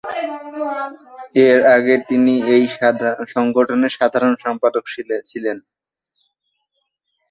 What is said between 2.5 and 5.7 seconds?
ওই সংগঠনের সাধারণ সম্পাদক ছিলেন।